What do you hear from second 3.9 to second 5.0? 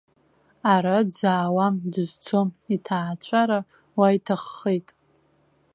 уа иҭаххеит.